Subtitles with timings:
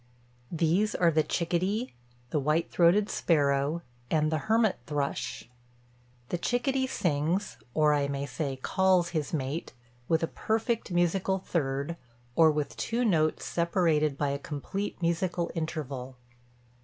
[0.51, 1.93] These are the chickadee,
[2.31, 5.47] the white throated sparrow, and the hermit thrush.
[6.29, 9.73] The chickadee sings, or I may say, calls his mate,
[10.07, 11.97] with a perfect musical third,
[12.35, 16.17] or with two notes separated by a complete musical interval.